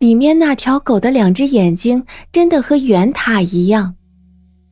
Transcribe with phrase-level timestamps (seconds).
[0.00, 2.02] 里面那条狗的两只眼睛
[2.32, 3.94] 真的和圆塔一样，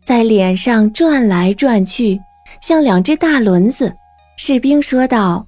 [0.02, 2.18] 在脸上转来转去，
[2.62, 3.94] 像两只大轮子。
[4.38, 5.46] 士兵说道：“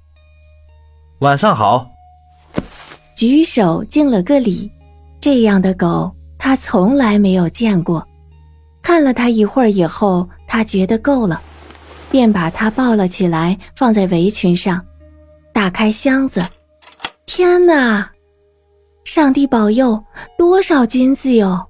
[1.21, 1.91] 晚上好。”
[3.17, 4.71] 举手敬了个礼。
[5.19, 8.07] 这样的狗他从来没有见过。
[8.83, 11.41] 看了它一会儿以后，他觉得够了，
[12.11, 14.85] 便把它抱了起来，放在围裙上，
[15.55, 16.47] 打开箱子。
[17.25, 18.11] 天哪！
[19.13, 20.01] 上帝保佑，
[20.39, 21.67] 多少金子哟！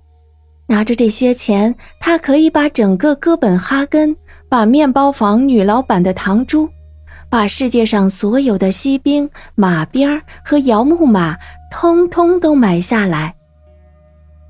[0.67, 4.15] 拿着这些钱，他可以把整个哥本哈根、
[4.47, 6.69] 把面包房女老板的堂珠、
[7.31, 11.35] 把世界上所有的锡兵、马鞭和摇木马，
[11.73, 13.35] 通通都买下来。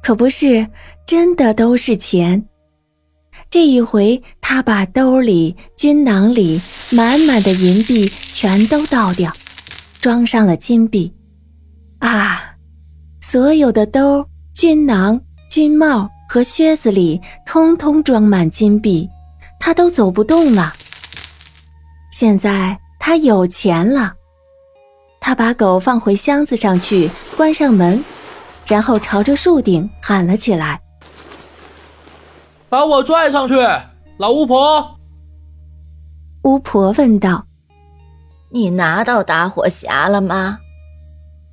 [0.03, 0.67] 可不是
[1.07, 2.45] 真的都是钱。
[3.49, 6.61] 这一回，他把兜里、军囊里
[6.91, 9.33] 满满的银币全都倒掉，
[10.01, 11.15] 装上了金币。
[12.01, 12.30] 啊，
[13.31, 14.27] 所有的兜、
[14.57, 19.09] 军囊、军帽和靴子里通通装满金币，
[19.61, 20.73] 他都走不动了。
[22.11, 24.13] 现在他有钱了，
[25.21, 28.03] 他把狗放回箱子上去，关上门。
[28.67, 30.81] 然后朝着树顶喊了起来
[32.69, 33.55] ：“把我拽上去，
[34.19, 34.99] 老巫婆！”
[36.43, 37.47] 巫婆问道
[38.51, 40.59] ：“你拿到打火匣了吗？”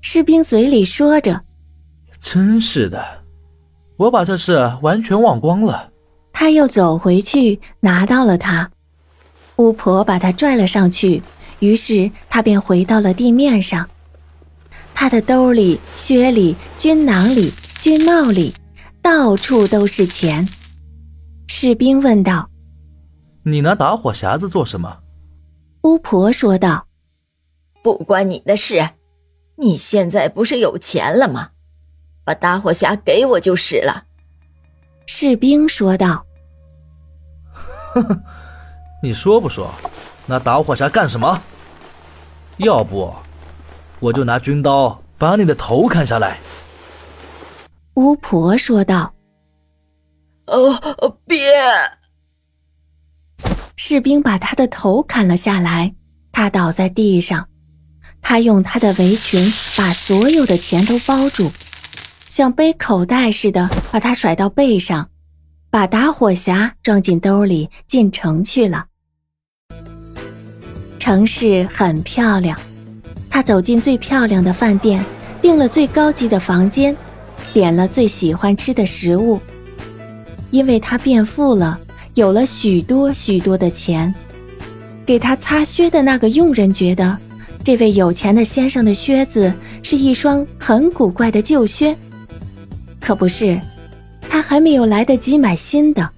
[0.01, 1.43] 士兵嘴里说着
[2.21, 3.03] ：“真是的，
[3.97, 5.91] 我把这事完全忘光了。”
[6.33, 8.69] 他又走回去拿到了它，
[9.55, 11.23] 巫婆把他拽了上去，
[11.59, 13.89] 于是他便回到了地面上。
[14.93, 18.53] 他的兜里、靴里、军囊里、军帽里，
[19.01, 20.47] 到处都是钱。
[21.47, 22.47] 士兵问道
[23.43, 24.99] ：“你拿打火匣子做什么？”
[25.83, 26.85] 巫婆说道
[27.81, 28.89] ：“不关你的事。
[29.55, 31.49] 你现在不是有钱了吗？
[32.27, 34.03] 把打火匣给我就是了。”
[35.07, 36.25] 士兵说道
[37.95, 38.21] ：“呵呵，
[39.01, 39.73] 你说不说？
[40.25, 41.41] 拿打火匣干什么？
[42.57, 43.15] 要不……”
[43.99, 46.37] 我就拿军刀把你的头砍下来。”
[47.95, 49.13] 巫婆说道。
[50.47, 51.49] “哦，别！”
[53.77, 55.95] 士兵把他的头砍了下来，
[56.33, 57.47] 他倒在地上。
[58.21, 61.49] 他用他的围裙把所有的钱都包住，
[62.29, 65.09] 像背口袋似的把他甩到背上，
[65.69, 68.85] 把打火匣装进兜里，进城去了。
[70.99, 72.59] 城市很漂亮。
[73.29, 75.03] 他走进最漂亮的饭店，
[75.41, 76.95] 订了最高级的房间，
[77.53, 79.39] 点了最喜欢吃的食物。
[80.49, 81.79] 因为他变富了，
[82.15, 84.13] 有了许多许多的钱。
[85.05, 87.17] 给他擦靴的那个佣人觉得，
[87.63, 91.95] 这位有钱的先生的靴子是一双很古怪的旧靴。
[92.99, 93.59] 可不是，
[94.21, 96.09] 他还没有来得及买新的，